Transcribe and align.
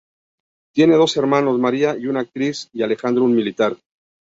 Tiene 0.73 0.95
dos 0.95 1.15
hermanos: 1.17 1.59
María, 1.59 1.95
una 2.09 2.21
actriz, 2.21 2.67
y 2.73 2.81
Alejandro, 2.81 3.23
un 3.23 3.35
militar. 3.35 3.77